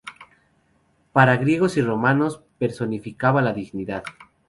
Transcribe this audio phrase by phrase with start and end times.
[1.13, 4.03] Para griegos y romanos personificaba la dignidad.